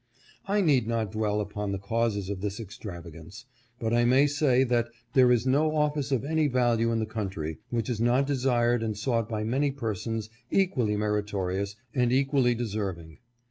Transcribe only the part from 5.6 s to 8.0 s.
office of any value in the country which